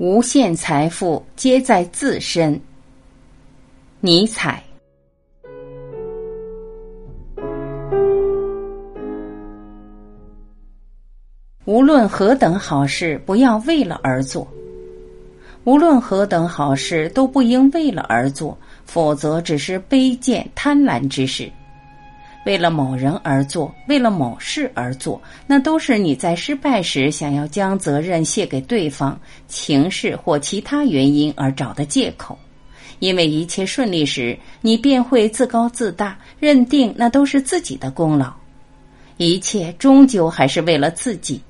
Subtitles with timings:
[0.00, 2.58] 无限财富皆在自身。
[4.00, 4.64] 尼采。
[11.66, 14.48] 无论何等好事，不要为了而做；
[15.64, 18.56] 无论何等好事，都不应为了而做，
[18.86, 21.52] 否则只是卑贱贪婪之事。
[22.46, 32.38] 为了某人而做，为了某事而做，那都是你在失败时想要将责任卸给对方、情势或其他原因而找的借口。
[32.98, 38.32] 因为一切顺利时，你便会自高自大，认定那都是自己的功劳。
[39.18, 41.42] 一切终究还是为了自己。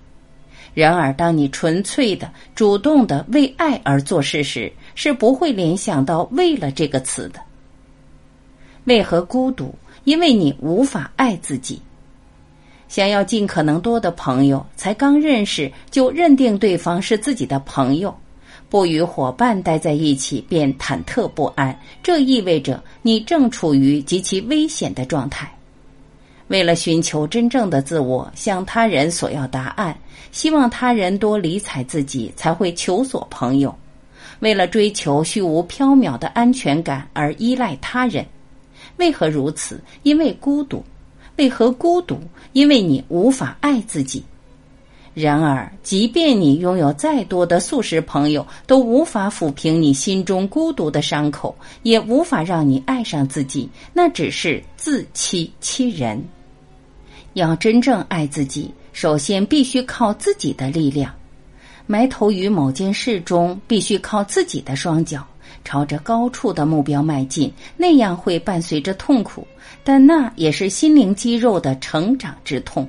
[0.75, 7.41] 然而，当你纯粹的、主动的为爱而做事时，是不会联想到“为了”这个词的。
[8.85, 9.75] 为何孤独？
[10.05, 11.81] 因为你无法爱自己，
[12.89, 18.15] 想要尽可能多的朋友，才刚认识就认定对方是自己的朋友，
[18.69, 25.51] 不与伙伴待在一起便忐忑不安，这意味着你正处于极其危险的状态。
[26.49, 29.97] 为了寻求真正的自我，向他人索要答案，
[30.33, 33.73] 希望他人多理睬自己，才会求索朋友。
[34.41, 38.27] 为了追求虚无缥缈的安全感而依赖他人。
[39.01, 39.81] 为何如此？
[40.05, 40.85] 因为孤独。
[41.37, 42.21] 为何孤独？
[42.53, 44.23] 因为你无法爱自己。
[45.13, 53.69] 然而，即便你拥有再多的素食朋友，都无法抚平你心中孤独的伤口，也无法让你爱上自己。
[53.93, 56.23] 那只是自欺欺人。
[57.33, 61.13] 要真正爱自己，首先必须靠自己的力量。
[61.87, 65.27] 埋头于某件事中，必须靠自己的双脚。
[65.65, 69.47] 朝着高处的目标迈进，那样会伴随着痛苦，
[69.85, 72.89] 但那也是心灵肌肉的成长之痛。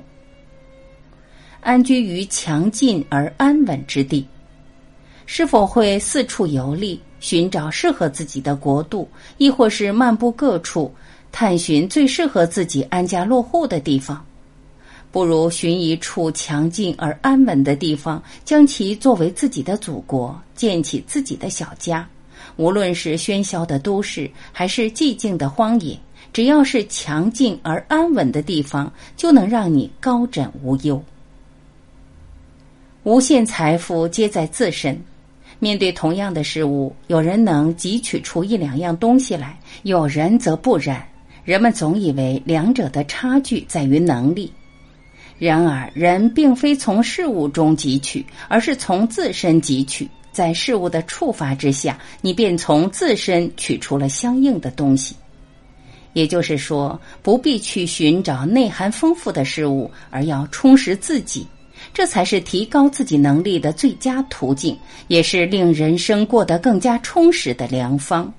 [1.60, 4.26] 安居于强劲而安稳之地，
[5.26, 10.92] 是否会四处游历，寻找适合自己的国度，亦或是漫步各处，
[11.30, 14.24] 探寻最适合自己安家落户的地方？
[15.12, 22.08] 不如寻一处强劲而安稳的地方，将其作为自己的祖国，建起自己的小家。
[22.56, 25.98] 无论是喧嚣的都市，还是寂静的荒野，
[26.32, 31.02] 只要是强劲而安稳的地方，就能让你高枕无忧。
[33.04, 35.00] 无限财富皆在自身。
[35.58, 41.06] 面对同样的事物，有人能汲取出一两样东西来，有人则不然。
[41.44, 44.52] 人们总以为两者的差距在于能力，
[45.38, 50.08] 然而人并非从事物中汲取，而是从自身汲取。
[50.32, 55.14] 在事物的触发之下，你便从自身取出了相应的东西。
[56.14, 61.46] 也就是说，不必去寻找内涵丰富的事物，而要充实自己，
[61.94, 64.78] 这才是提高自己能力的最佳途径，
[65.08, 68.32] 也是令人生过得更加充实的良方。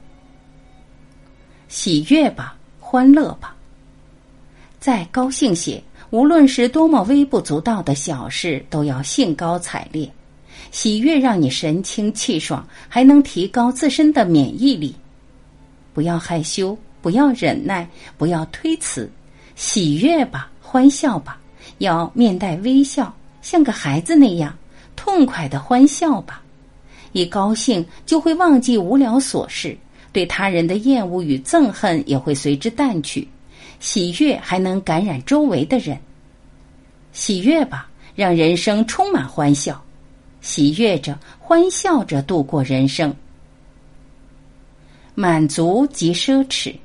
[1.67, 3.55] 喜悦吧，欢乐吧，
[4.79, 10.07] 再高兴些，无论是多么微不足道的小事，都要兴高采烈。
[10.71, 14.95] 喜悦让你神清气爽，还能提高自身的免疫力。
[15.93, 17.87] 不要害羞，不要忍耐，
[18.17, 19.09] 不要推辞，
[19.55, 21.39] 喜悦吧，欢笑吧，
[21.77, 24.57] 要面带微笑，像个孩子那样
[24.95, 26.41] 痛快的欢笑吧。
[27.11, 29.77] 一高兴就会忘记无聊琐事，
[30.11, 33.27] 对他人的厌恶与憎恨也会随之淡去。
[33.79, 35.95] 喜悦还能感染周围的人。
[37.11, 39.79] 喜悦吧，让人生充满欢笑。
[40.43, 43.15] 喜悦着，欢笑着度过人生。
[45.15, 46.75] 满足即奢侈。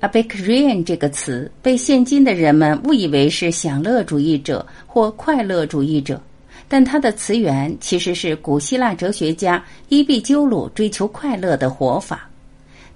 [0.00, 6.20] a b i c r i a n 这个词被现今的人们误以为是享乐主义者或快乐主义者，
[6.68, 12.28] 但它的词源其实是古希腊哲学家伊壁鸠鲁追求快乐的活法。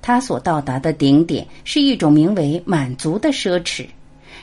[0.03, 3.87] 他所到达的顶点是一种名为满足的奢侈。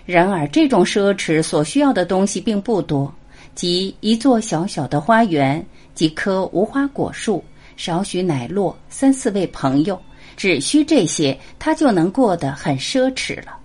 [0.05, 3.13] 然而，这种奢侈所需要的东西并不多。
[3.55, 7.43] 即一座小小的花园，几棵无花果树，
[7.75, 9.99] 少许奶酪，三四位朋友，
[10.37, 13.57] 只需这些，他就能过得很奢侈了。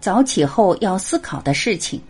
[0.00, 2.00] 早起后要思考的事情，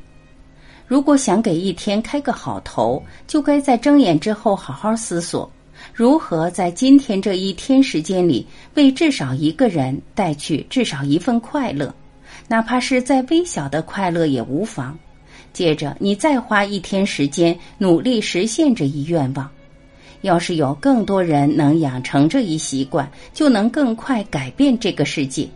[0.87, 5.50] 如果想给一天开个好头，就该在睁眼之后好好思索，
[5.94, 11.94] 如何在今天这一天时间里，为至少一个人带去至少一份快乐，
[12.46, 14.99] 哪怕是再微小的快乐也无妨。
[15.52, 19.50] 接着，你再花一天时间努力实现这一愿望。
[20.23, 25.49] 要是有更多人能养成这一习惯，就能更快改变这个世界，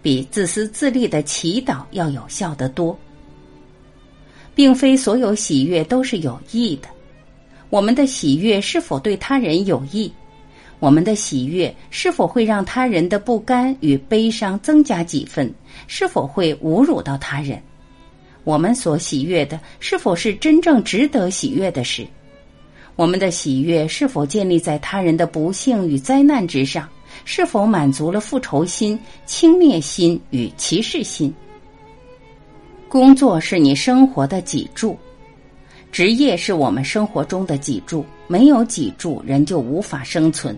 [0.00, 2.96] 比自私自利的祈祷要有效得多。
[4.54, 6.88] 并非所有喜悦都是有益的，
[7.70, 10.12] 我们的喜悦是否对他人有益？
[10.78, 15.52] 我们的喜悦是否会让他人的不甘与悲伤增加几分？
[15.88, 17.60] 是否会侮辱到他人？
[18.44, 22.06] 我们所喜悦的是否是真正值得喜悦的事？
[22.94, 26.88] 我们的喜悦是否建立在他人的不幸与灾难之上？
[27.24, 31.32] 是否满足了复仇心、轻蔑心与歧视心？
[32.88, 34.96] 工作是你生活的脊柱，
[35.90, 38.04] 职业是我们生活中的脊柱。
[38.26, 40.56] 没有脊柱，人就无法生存。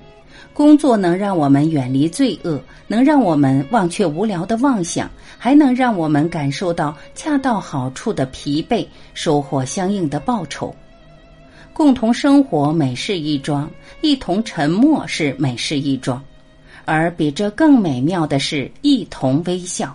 [0.53, 10.75] 工作能让我们远离罪恶，能让我们忘却无聊的妄想，还能让我们感受到恰到好处的疲惫，收获相应的报酬。
[11.73, 16.23] 共同生活美事一桩，一同沉默是美事一桩。
[16.87, 19.95] 而比这更美妙的是一同微笑，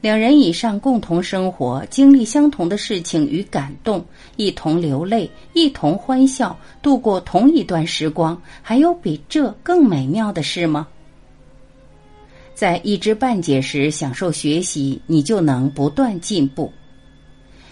[0.00, 4.04] 两人以上共同生活，经历相同的事情与感动，
[4.36, 10.86] 一同流泪，一同欢笑，度过同一段时光，还有比这更美妙的事吗？
[12.54, 16.72] 在一知半解时享受学习，你就能不断进步。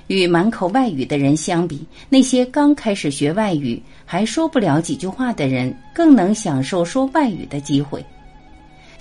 [0.09, 8.05] 与满口外语的人相比，那些刚开始学外语还说不了几句话的人，更能享受说外语的机会。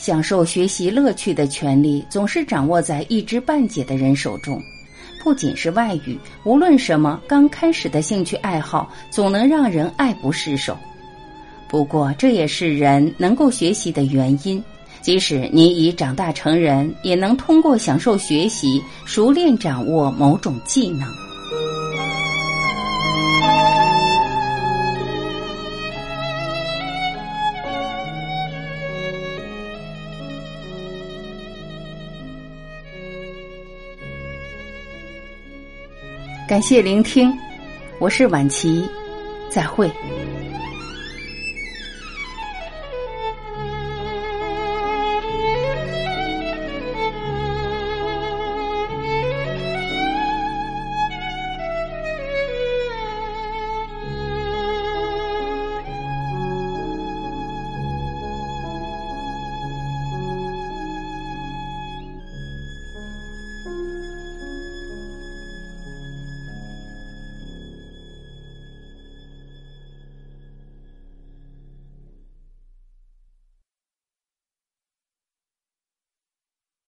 [0.03, 4.61] 享受学习乐趣的权利总是掌握在一知半解的人手中。
[5.23, 10.77] 不仅是外语，无论什么刚开始的兴趣爱好，总能让人爱不释手。
[11.69, 14.61] 不过，这也是人能够学习的原因。
[14.99, 21.07] 即使你已长大成人，也能通过享受学习，熟练掌握某种技能。
[36.45, 37.33] 感谢聆听，
[37.99, 38.83] 我是晚琪，
[39.49, 39.89] 再会。